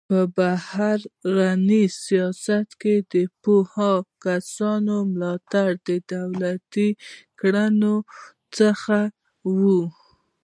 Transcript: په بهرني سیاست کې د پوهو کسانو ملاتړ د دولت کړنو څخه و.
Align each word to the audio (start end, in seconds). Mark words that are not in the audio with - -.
په 0.09 0.19
بهرني 0.37 1.83
سیاست 2.03 2.67
کې 2.81 2.95
د 3.13 3.15
پوهو 3.41 3.93
کسانو 4.23 4.95
ملاتړ 5.13 5.69
د 5.87 5.89
دولت 6.13 6.73
کړنو 7.39 7.95
څخه 8.57 8.99
و. 9.59 9.59